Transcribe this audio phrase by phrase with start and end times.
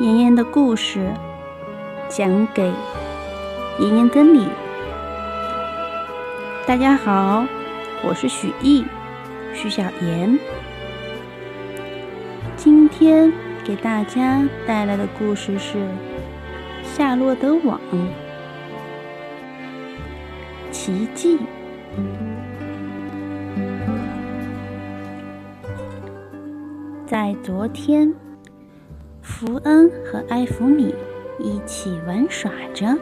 [0.00, 1.12] 妍妍的故事
[2.08, 2.72] 讲给
[3.78, 4.48] 妍妍跟你。
[6.66, 7.44] 大家好，
[8.02, 8.86] 我是许艺，
[9.52, 10.38] 许小妍。
[12.56, 13.30] 今天
[13.62, 15.76] 给大家带来的故事是
[16.82, 17.78] 《夏洛的网》
[20.72, 21.38] 奇迹。
[27.06, 28.10] 在昨天。
[29.40, 30.94] 福恩和艾弗米
[31.38, 32.94] 一起玩耍着，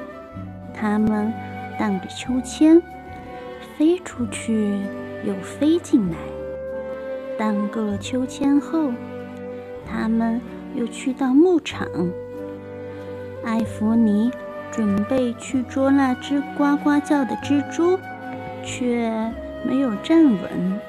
[0.72, 1.34] 他们
[1.76, 2.80] 荡着秋千，
[3.76, 4.78] 飞出去
[5.24, 6.16] 又飞进来。
[7.36, 8.92] 荡够了秋千后，
[9.84, 10.40] 他们
[10.76, 11.88] 又去到牧场。
[13.42, 14.30] 艾弗尼
[14.70, 17.98] 准备去捉那只呱呱叫的蜘蛛，
[18.62, 19.10] 却
[19.64, 20.80] 没有站稳，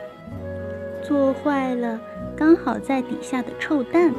[1.02, 2.00] 坐坏了
[2.38, 4.14] 刚好在底下的臭蛋。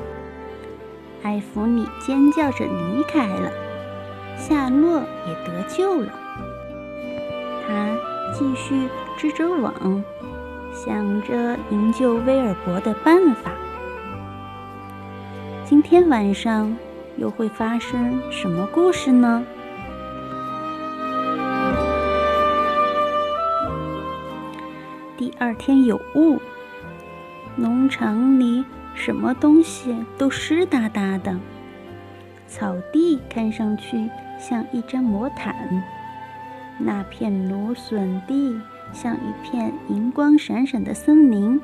[1.23, 3.53] 艾弗里尖叫着离开了，
[4.39, 6.09] 夏洛也得救了。
[7.67, 7.95] 他
[8.33, 10.03] 继续织着网，
[10.73, 13.53] 想着营救威尔伯的办法。
[15.65, 16.75] 今天晚上
[17.17, 19.45] 又会发生什么故事呢？
[25.19, 26.41] 第二天有雾，
[27.57, 28.65] 农场里。
[29.03, 31.34] 什么东西都湿哒哒的，
[32.47, 35.83] 草地看上去像一张魔毯，
[36.77, 38.61] 那片芦笋地
[38.92, 41.59] 像一片银光闪闪的森林。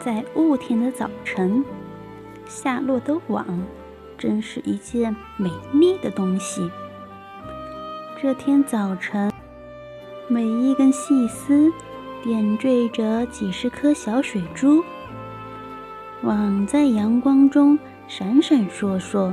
[0.00, 1.62] 在雾天的早晨，
[2.46, 3.44] 下落的网
[4.16, 6.70] 真是一件美丽的东西。
[8.18, 9.30] 这天早晨，
[10.26, 11.70] 每一根细丝
[12.24, 14.82] 点缀着几十颗小水珠。
[16.24, 19.32] 网在阳光中闪闪烁烁，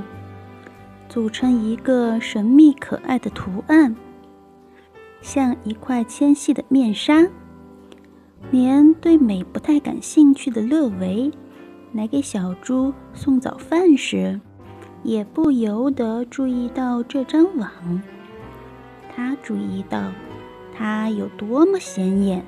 [1.10, 3.96] 组成一个神秘可爱的图案，
[5.20, 7.28] 像一块纤细的面纱。
[8.52, 11.32] 连对美不太感兴趣的乐维，
[11.92, 14.40] 来给小猪送早饭时，
[15.02, 17.68] 也不由得注意到这张网。
[19.16, 20.12] 他注意到
[20.72, 22.46] 它有多么显眼，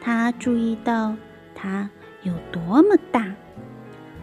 [0.00, 1.14] 他注意到
[1.54, 1.90] 它。
[2.28, 3.34] 有多么大，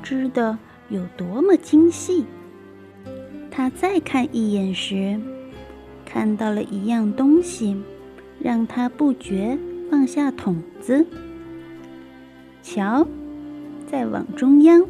[0.04, 0.56] 织的
[0.90, 2.24] 有多么精细。
[3.50, 5.20] 他再看一眼时，
[6.06, 7.76] 看到了一样东西，
[8.40, 9.58] 让他不觉
[9.90, 11.04] 放下桶子。
[12.62, 13.08] 瞧，
[13.88, 14.86] 在网中央，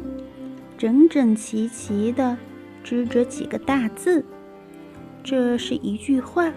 [0.76, 2.36] 整整齐齐地
[2.84, 4.22] 织着几个大字。
[5.24, 6.52] 这是一句话，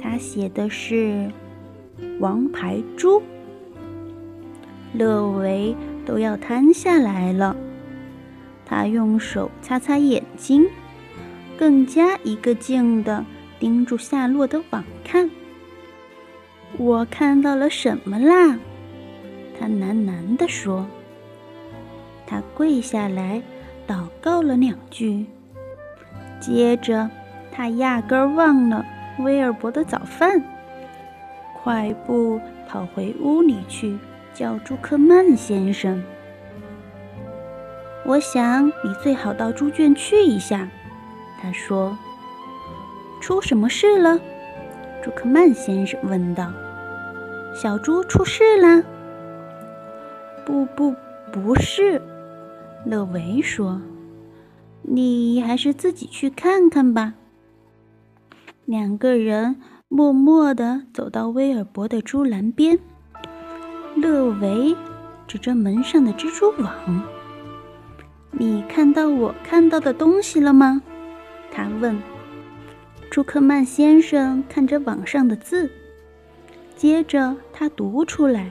[0.00, 1.30] 他写的是
[2.20, 3.22] “王牌猪”。
[4.94, 7.56] 乐维都要瘫下来了，
[8.64, 10.64] 他用手擦擦眼睛，
[11.58, 13.24] 更加一个劲地
[13.58, 15.28] 盯住下落的网看。
[16.78, 18.58] 我看到了什么啦？
[19.58, 20.86] 他喃喃地说。
[22.26, 23.42] 他跪下来
[23.86, 25.26] 祷告了两句，
[26.40, 27.10] 接着
[27.52, 28.84] 他压根儿忘了
[29.18, 30.42] 威尔伯的早饭，
[31.62, 33.96] 快步跑回屋里去。
[34.34, 36.02] 叫朱克曼先生，
[38.04, 40.68] 我想你最好到猪圈去一下。
[41.40, 41.96] 他说
[43.22, 44.18] ：“出什么事了？”
[45.04, 46.52] 朱克曼先生问道。
[47.54, 48.82] “小猪出事了
[50.44, 50.92] ？”“不不，
[51.30, 52.02] 不是。”
[52.84, 53.80] 乐维说。
[54.82, 57.14] “你还是自己去看看吧。”
[58.66, 62.80] 两个人默默地走到威尔伯的猪栏边。
[63.96, 64.76] 乐维
[65.26, 67.02] 指着门上的蜘蛛网
[68.32, 70.82] ：“你看到我看到的东西了吗？”
[71.50, 71.96] 他问。
[73.10, 75.70] 朱克曼先生看着网上的字，
[76.74, 78.50] 接着他读出来：“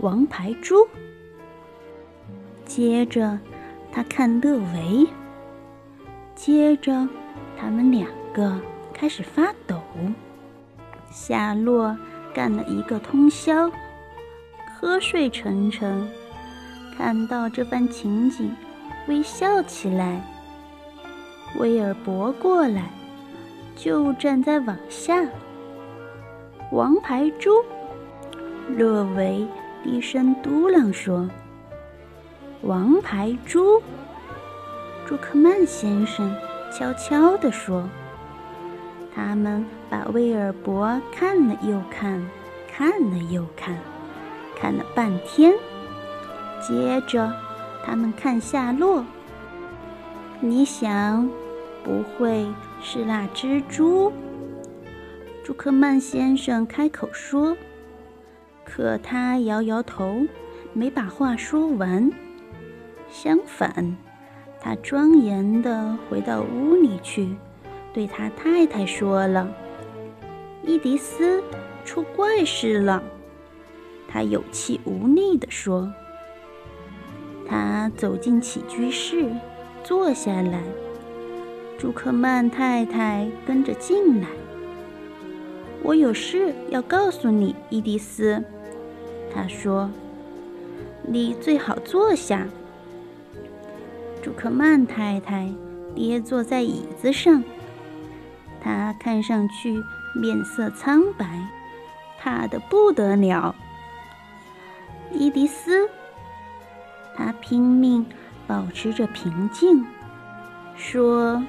[0.00, 0.74] 王牌猪。”
[2.66, 3.38] 接着
[3.92, 5.06] 他看乐维，
[6.34, 7.08] 接着
[7.56, 8.60] 他们两个
[8.92, 9.80] 开始发抖。
[11.12, 11.96] 夏洛
[12.34, 13.70] 干了一个通宵。
[14.80, 16.08] 瞌睡沉沉，
[16.96, 18.48] 看到这番情景，
[19.08, 20.22] 微笑起来。
[21.58, 22.84] 威尔伯过来，
[23.74, 25.24] 就站在网下。
[26.70, 27.50] 王牌猪，
[28.76, 29.44] 乐维
[29.82, 31.28] 低声嘟囔说
[32.62, 33.82] ：“王牌猪。”
[35.04, 36.32] 朱克曼先生
[36.72, 37.88] 悄悄地说
[39.12, 42.24] ：“他们把威尔伯看了又看，
[42.70, 43.76] 看了又看。”
[44.60, 45.54] 看了半天，
[46.60, 47.32] 接着
[47.84, 49.04] 他们看夏洛，
[50.40, 51.28] 你想，
[51.84, 52.46] 不会
[52.82, 54.12] 是那蜘蛛？
[55.44, 57.56] 朱克曼先生开口说，
[58.64, 60.26] 可他摇摇头，
[60.72, 62.10] 没把话说完。
[63.10, 63.96] 相反，
[64.60, 67.34] 他庄严地回到屋里去，
[67.94, 69.48] 对他太太说了
[70.62, 71.42] ：“伊迪丝
[71.84, 73.02] 出怪事了。”
[74.08, 75.92] 他有气无力地说。
[77.46, 79.30] 他走进起居室。
[79.84, 80.60] 坐下来，
[81.78, 84.26] 朱克曼太太跟着进来。
[85.82, 88.44] 我有事要告诉你，伊迪丝。
[89.32, 89.88] 他说
[91.08, 92.46] ：“你最好坐下。”
[94.20, 95.50] 朱克曼太太
[95.94, 97.42] 跌坐在椅子上，
[98.60, 99.82] 她看上去
[100.20, 101.48] 面色苍白，
[102.18, 103.54] 怕得不得了。
[105.12, 105.88] 伊迪丝，
[107.16, 108.06] 他拼命。
[108.46, 109.84] 保持着平静，
[110.74, 111.44] 说：“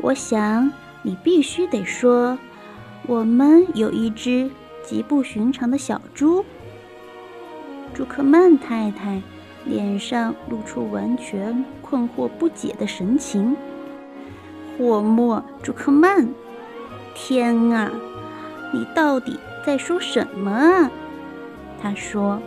[0.00, 0.72] 我想
[1.02, 2.38] 你必须得说，
[3.06, 4.50] 我们有一只
[4.82, 6.46] 极不寻常的小猪。”
[7.92, 9.20] 朱克曼太太
[9.66, 13.54] 脸上露出完全困惑不解的神情。
[14.78, 16.26] 霍莫·朱克曼，
[17.14, 17.92] 天啊，
[18.72, 20.90] 你到底在说什么啊？
[21.82, 22.40] 他说。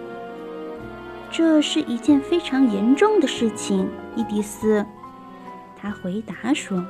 [1.31, 4.85] 这是一件非常严重的事情，伊迪丝。
[5.77, 6.85] 他回答说：“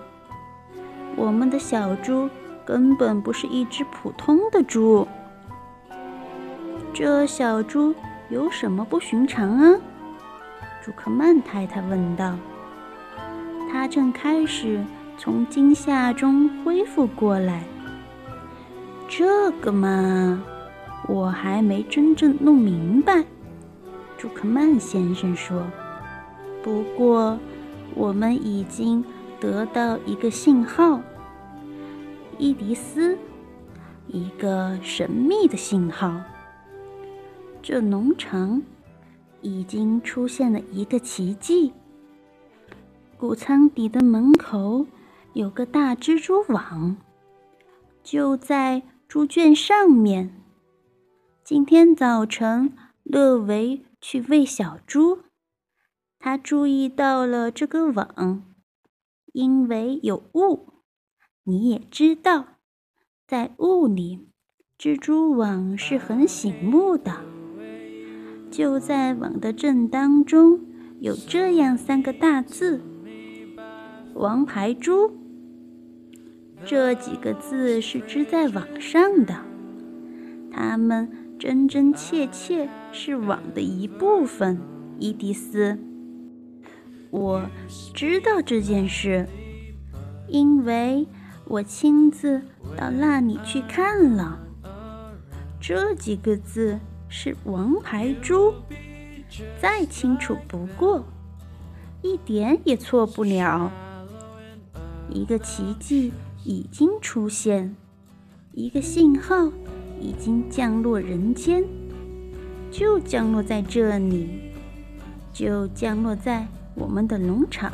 [1.15, 2.27] 我们的小猪
[2.65, 5.07] 根本不是一只普通的猪。
[6.91, 7.93] 这小猪
[8.29, 9.79] 有什么不寻常啊？”
[10.83, 12.35] 朱克曼太太问道。
[13.71, 14.83] 他正开始
[15.17, 17.63] 从惊吓中恢复过来。
[19.07, 20.41] 这个嘛，
[21.07, 23.23] 我还没真正弄明白。
[24.21, 25.65] 朱克曼先生说
[26.61, 27.39] ：“不过，
[27.95, 29.03] 我们已经
[29.39, 31.01] 得到一个信号，
[32.37, 33.17] 伊迪丝，
[34.05, 36.21] 一个神秘的信号。
[37.63, 38.61] 这农场
[39.41, 41.73] 已经出现了一个奇迹。
[43.17, 44.85] 谷仓底的门口
[45.33, 46.95] 有个大蜘蛛网，
[48.03, 50.31] 就在猪圈上面。
[51.43, 52.71] 今天早晨，
[53.01, 55.19] 勒维。”去喂小猪，
[56.17, 58.43] 他注意到了这个网，
[59.31, 60.73] 因为有雾。
[61.43, 62.57] 你也知道，
[63.27, 64.27] 在雾里，
[64.77, 67.21] 蜘蛛网是很醒目的。
[68.49, 70.59] 就在网的正当中，
[70.99, 72.81] 有这样三个大字
[74.15, 75.15] ：“王牌猪。”
[76.65, 79.45] 这几个字是织在网上的，
[80.51, 81.20] 它们。
[81.41, 84.61] 真真切切是网的一部分，
[84.99, 85.75] 伊迪丝。
[87.09, 87.49] 我
[87.95, 89.27] 知道这件事，
[90.27, 91.07] 因为
[91.45, 92.43] 我亲自
[92.77, 94.37] 到那里去看了。
[95.59, 96.79] 这几个字
[97.09, 98.53] 是“王牌猪”，
[99.59, 101.03] 再清楚不过，
[102.03, 103.71] 一点也错不了。
[105.09, 106.13] 一个奇迹
[106.45, 107.75] 已经出现，
[108.53, 109.51] 一个信号。
[110.01, 111.63] 已经降落人间，
[112.71, 114.51] 就降落在这里，
[115.31, 117.71] 就降落在我们的农场。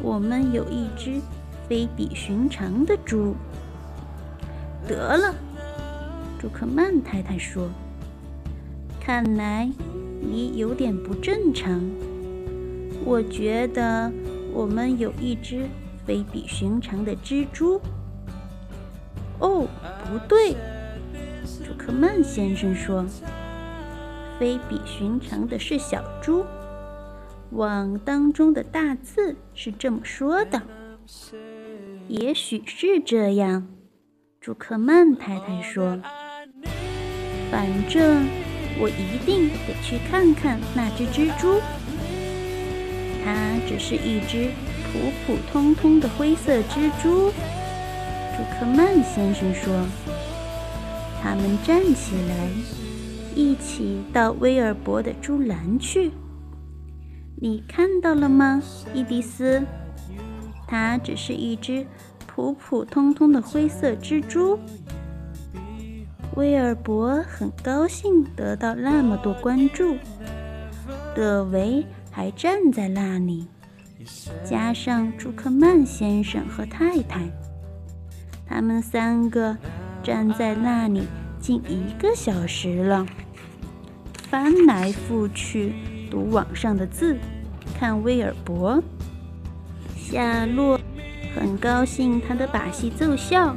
[0.00, 1.20] 我们有一只
[1.68, 3.34] 非比寻常的猪。
[4.86, 5.34] 得了，
[6.38, 7.68] 朱克曼太太说
[9.00, 9.68] ：“看来
[10.20, 11.82] 你有点不正常。
[13.04, 14.12] 我觉得
[14.52, 15.66] 我们有一只
[16.06, 17.80] 非比寻常的蜘蛛。”
[19.40, 19.66] 哦，
[20.08, 20.54] 不对。
[21.84, 23.04] 朱克曼先生说
[24.40, 26.42] ：“非比寻常的是小猪。
[27.50, 30.62] 网当中的大字是这么说的。
[32.08, 33.68] 也许是这样。”
[34.40, 36.00] 朱克曼太太说
[37.52, 38.24] ：“反正
[38.80, 41.60] 我一定得去看看那只蜘蛛。
[43.22, 44.48] 它只是一只
[44.90, 47.30] 普普通通的灰色蜘蛛。”
[48.34, 49.86] 朱克曼先生说。
[51.24, 52.50] 他们站起来，
[53.34, 56.10] 一起到威尔伯的猪栏去。
[57.40, 58.62] 你看到了吗，
[58.92, 59.62] 伊迪丝？
[60.66, 61.86] 它只是一只
[62.26, 64.58] 普普通通的灰色蜘蛛。
[66.36, 69.96] 威尔伯很高兴得到那么多关注。
[71.14, 73.46] 德维还站在那里，
[74.44, 77.22] 加上朱克曼先生和太太，
[78.46, 79.56] 他们三个。
[80.04, 81.04] 站在那里
[81.40, 83.06] 近一个小时了，
[84.28, 85.72] 翻来覆去
[86.10, 87.16] 读网上的字，
[87.78, 88.82] 看威尔伯。
[89.96, 90.78] 夏洛
[91.34, 93.56] 很高兴他的把戏奏效，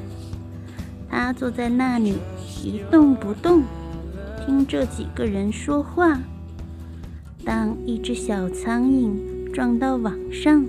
[1.09, 2.15] 他坐在那里
[2.63, 3.63] 一动不动，
[4.45, 6.17] 听这几个人说话。
[7.43, 10.65] 当一只小苍蝇撞到网上，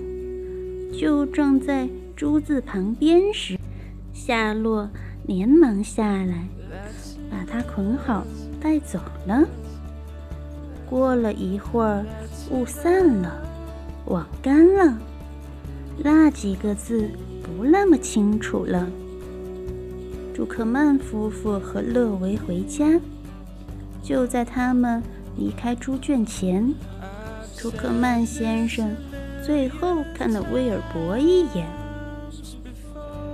[0.91, 3.57] 就撞在珠子旁边时，
[4.13, 4.89] 夏洛
[5.29, 6.47] 连忙下来，
[7.29, 8.25] 把它捆好
[8.59, 9.47] 带走了。
[10.89, 12.03] 过了一会儿，
[12.49, 13.39] 雾散了，
[14.05, 14.97] 网干了，
[15.99, 17.11] 那几个字
[17.43, 18.87] 不那么清楚了。
[20.33, 22.99] 朱克曼夫妇和勒维回家，
[24.01, 25.03] 就在他们
[25.37, 26.73] 离开猪圈前，
[27.55, 28.95] 朱克曼先生
[29.45, 31.67] 最后看了威尔伯一眼。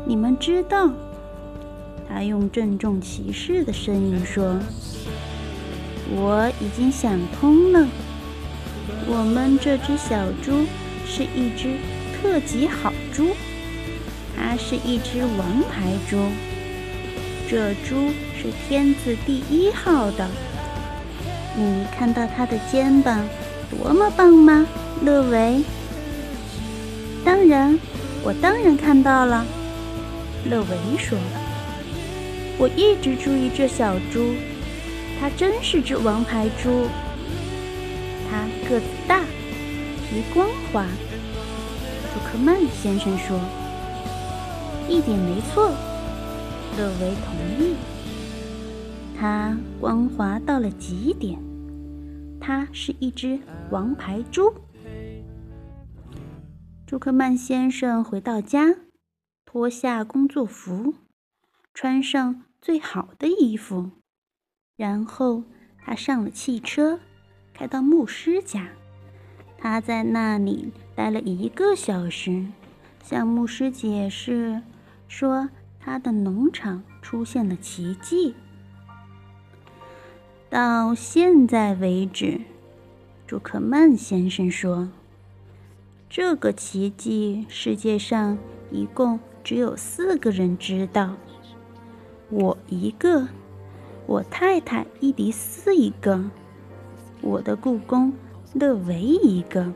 [0.06, 0.92] 你们知道，
[2.16, 4.58] 他用郑重其事的声音说。
[6.16, 7.86] 我已经想通了，
[9.06, 10.66] 我们这只小猪
[11.06, 11.76] 是一只
[12.14, 13.32] 特级好猪，
[14.34, 16.18] 它是一只王牌猪。
[17.50, 20.26] 这猪是天字第一号的。
[21.58, 23.28] 你看到它的肩膀
[23.70, 24.66] 多么棒吗，
[25.04, 25.66] 乐维？
[27.26, 27.78] 当然，
[28.24, 29.46] 我当然看到了。
[30.50, 31.18] 乐维说
[32.58, 34.34] ：“我一直注意这小猪。”
[35.18, 36.88] 它真是只王牌猪，
[38.30, 39.24] 它个子大，
[40.10, 40.86] 皮光滑。
[42.14, 43.40] 朱克曼先生说
[44.90, 45.72] ：“一点没错。”
[46.78, 47.76] 乐维同意。
[49.18, 51.40] 它光滑到了极点，
[52.42, 53.40] 它是一只
[53.72, 54.54] 王牌猪。
[56.86, 58.76] 朱克曼先生回到家，
[59.46, 60.94] 脱下工作服，
[61.74, 63.92] 穿上最好的衣服。
[64.76, 65.44] 然后
[65.84, 67.00] 他上了汽车，
[67.54, 68.70] 开到牧师家。
[69.58, 72.46] 他在那里待了一个小时，
[73.04, 74.62] 向牧师解释
[75.08, 78.36] 说他的农场出现了奇迹。
[80.50, 82.42] 到现在为止，
[83.26, 84.90] 朱克曼先生说，
[86.10, 88.38] 这个奇迹世界上
[88.72, 91.16] 一共只有四个人知道，
[92.30, 93.28] 我一个。
[94.08, 96.24] 我太太伊迪丝一个，
[97.22, 98.14] 我的故宫
[98.54, 99.74] 勒维一个，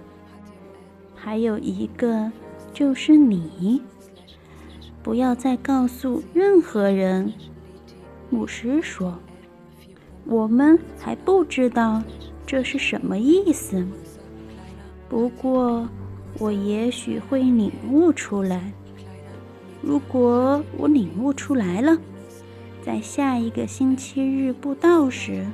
[1.15, 2.31] 还有一个
[2.71, 3.81] 就是你。
[5.01, 7.33] 不要再告诉任何人。
[8.29, 9.17] 牧师说
[10.25, 12.03] ：“我们还不知道
[12.45, 13.83] 这是什么意思。
[15.09, 15.89] 不过，
[16.37, 18.71] 我也许会领悟出来。
[19.81, 21.97] 如果我领悟出来了。”
[22.83, 25.45] 在下一个星期日布道时，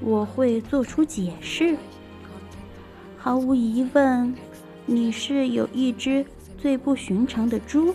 [0.00, 1.76] 我会做出解释。
[3.18, 4.34] 毫无疑问，
[4.86, 6.24] 你是有一只
[6.58, 7.94] 最不寻常的猪。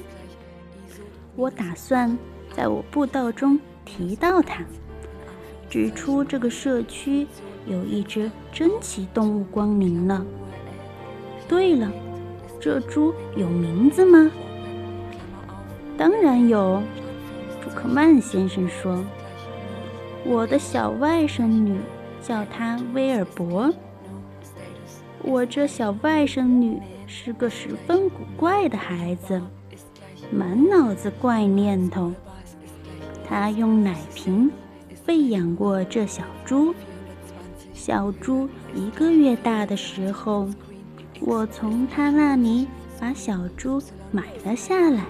[1.36, 2.18] 我打算
[2.56, 4.64] 在我布道中提到它，
[5.70, 7.28] 指出这个社区
[7.68, 10.24] 有一只珍奇动物光临了。
[11.48, 11.92] 对了，
[12.60, 14.32] 这猪有名字吗？
[15.98, 16.82] 当然有。
[17.70, 19.04] 朱克曼先生说
[20.26, 21.80] ：“我的小外甥女
[22.20, 23.72] 叫她威尔伯。
[25.22, 29.40] 我这小外甥女是个十分古怪的孩子，
[30.32, 32.12] 满脑子怪念头。
[33.24, 34.52] 她用奶瓶
[35.06, 36.74] 喂养过这小猪。
[37.74, 40.50] 小猪一个月大的时候，
[41.22, 42.68] 我从她那里
[43.00, 43.80] 把小猪
[44.12, 45.04] 买了下来。”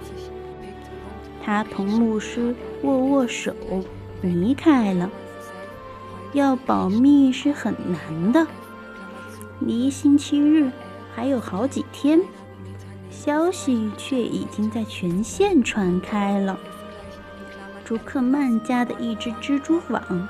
[1.50, 2.54] 他同牧师
[2.84, 3.52] 握握手，
[4.22, 5.10] 离开了。
[6.32, 8.46] 要保密是很难的。
[9.58, 10.70] 离星期日
[11.12, 12.20] 还有好几天，
[13.10, 16.56] 消息却已经在全县传开了。
[17.84, 20.28] 朱克曼家的一只蜘蛛网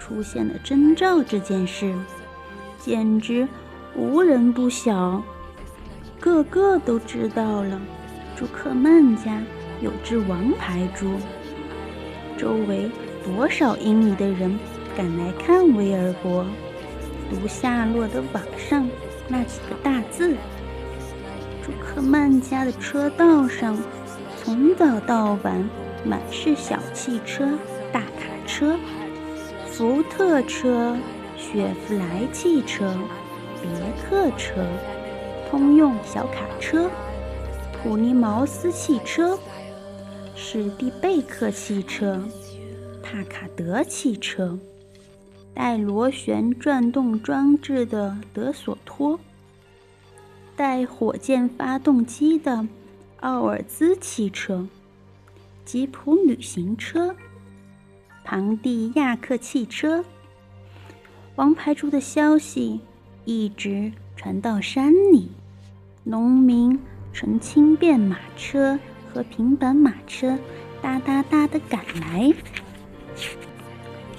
[0.00, 1.94] 出现了征兆，这件事
[2.78, 3.46] 简直
[3.94, 5.22] 无人不晓，
[6.18, 7.78] 个个都知道了。
[8.34, 9.38] 朱克曼家。
[9.82, 11.16] 有只王牌猪，
[12.38, 12.88] 周围
[13.24, 14.56] 多少英里的人
[14.96, 16.46] 赶来看威尔伯，
[17.28, 18.88] 读下落的网上
[19.26, 20.36] 那几个大字。
[21.64, 23.76] 朱克曼家的车道上，
[24.36, 25.68] 从早到晚
[26.04, 27.48] 满是小汽车、
[27.92, 28.78] 大卡车、
[29.66, 30.96] 福特车、
[31.36, 32.94] 雪佛莱汽车、
[33.60, 33.68] 别
[34.04, 34.64] 克车、
[35.50, 36.88] 通用小卡车、
[37.82, 39.36] 普利茅斯汽车。
[40.44, 42.20] 史蒂贝克汽车、
[43.00, 44.58] 帕卡德汽车、
[45.54, 49.18] 带螺旋转动装置的德索托、
[50.56, 52.66] 带火箭发动机的
[53.20, 54.66] 奥尔兹汽车、
[55.64, 57.14] 吉普旅行车、
[58.24, 60.04] 庞蒂亚克汽车。
[61.36, 62.80] 王牌猪的消息
[63.24, 65.30] 一直传到山里，
[66.02, 66.78] 农民
[67.12, 68.78] 乘轻便马车
[69.12, 70.38] 和平板马车
[70.80, 72.32] 哒哒哒的赶来，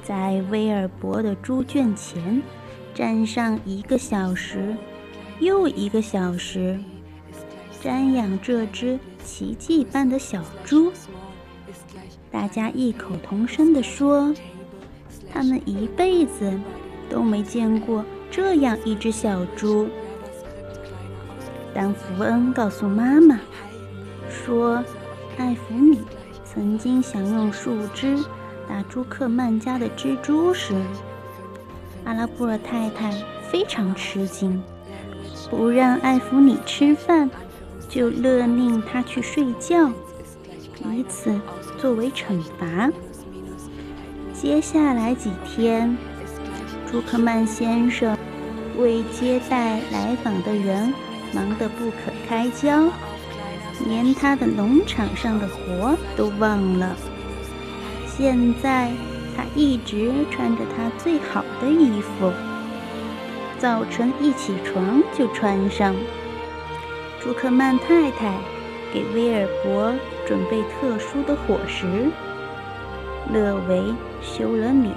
[0.03, 2.41] 在威尔伯的猪圈前
[2.93, 4.75] 站上一个小时
[5.39, 6.79] 又一个小时，
[7.81, 10.91] 瞻仰这只奇迹般的小猪。
[12.31, 14.33] 大家异口同声地说
[15.33, 16.59] ：“他们一辈子。”
[17.09, 19.87] 都没见过这样一只小猪。
[21.71, 23.39] 当福恩告诉妈妈
[24.45, 24.83] 说
[25.37, 25.99] 艾弗里
[26.43, 28.17] 曾经想用树枝
[28.67, 30.73] 打朱克曼家的蜘蛛时，
[32.03, 33.11] 阿拉布尔太太
[33.49, 34.61] 非常吃惊，
[35.49, 37.29] 不让艾弗里吃饭，
[37.87, 39.89] 就勒令他去睡觉，
[40.91, 41.39] 以此
[41.77, 42.91] 作为惩罚。
[44.33, 45.95] 接下来几天。
[46.91, 48.15] 朱克曼先生
[48.77, 50.93] 为接待来访的人
[51.33, 52.87] 忙得不可开交，
[53.87, 56.95] 连他的农场上的活都忘了。
[58.07, 58.91] 现在
[59.35, 62.31] 他一直穿着他最好的衣服，
[63.57, 65.95] 早晨一起床就穿上。
[67.19, 68.37] 朱克曼太太
[68.93, 69.93] 给威尔伯
[70.27, 72.11] 准备特殊的伙食，
[73.33, 73.81] 勒维
[74.21, 74.93] 修了脸，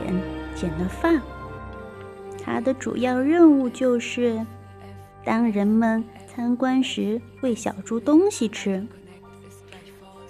[0.54, 1.10] 剪了发。
[2.44, 4.44] 他的主要任务就是，
[5.24, 6.04] 当人们
[6.36, 8.86] 参观时喂小猪东西吃。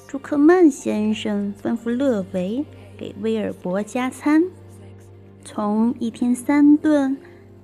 [0.06, 2.64] 朱克曼先生吩咐勒维
[2.96, 4.44] 给威尔伯加餐，
[5.44, 7.16] 从一天三顿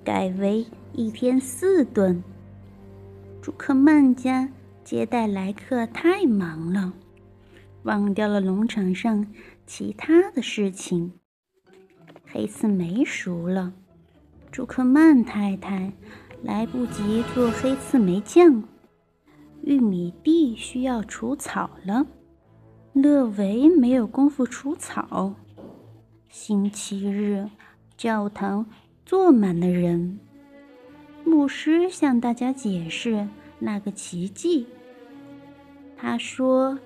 [0.03, 2.21] 改为一天四顿。
[3.41, 4.49] 朱克曼家
[4.83, 6.95] 接待来客太忙了，
[7.85, 9.25] 忘掉了农场上
[9.69, 11.13] 其他的事情。
[12.27, 13.73] 黑刺梅熟了。
[14.51, 15.93] 朱克曼太太
[16.43, 18.65] 来不及做黑刺梅酱，
[19.63, 22.07] 玉米地需要除草了。
[22.93, 25.35] 勒维没有功夫除草。
[26.29, 27.49] 星期日，
[27.97, 28.67] 教堂
[29.07, 30.19] 坐满了人。
[31.25, 33.29] 牧师向大家解释
[33.61, 34.67] 那个奇迹。
[35.97, 36.81] 他说：“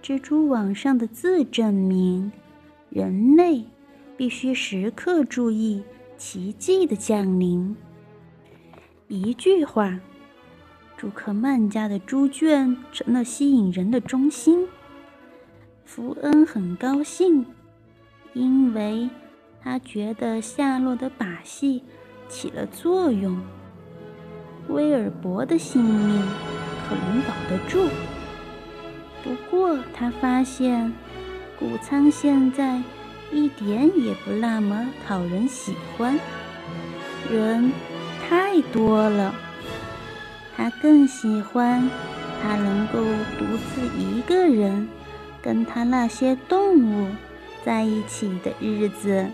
[0.00, 2.30] 蜘蛛网上的字证明，
[2.88, 3.64] 人类
[4.16, 5.82] 必须时刻注意。”
[6.16, 7.74] 奇迹的降临。
[9.12, 9.98] 一句话，
[10.96, 14.68] 朱克曼家的猪圈成了吸引人的中心。
[15.84, 17.44] 福恩很高兴，
[18.34, 19.10] 因为
[19.60, 21.82] 他觉得夏洛的把戏
[22.28, 23.36] 起了作用。
[24.68, 26.22] 威尔伯的性命
[26.88, 27.88] 可能保得住，
[29.24, 30.92] 不过他发现
[31.58, 32.80] 谷仓现在。
[33.32, 36.18] 一点也不那么讨人喜欢，
[37.30, 37.70] 人
[38.30, 39.34] 太多了。
[40.56, 41.90] 他更喜欢
[42.40, 43.00] 他能够
[43.36, 44.88] 独自一个人
[45.42, 47.08] 跟他那些动物
[47.64, 49.26] 在一起的日子。